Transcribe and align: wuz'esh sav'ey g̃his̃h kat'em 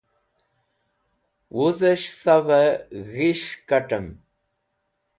wuz'esh 1.55 2.07
sav'ey 2.21 2.69
g̃his̃h 3.11 3.53
kat'em 3.67 4.07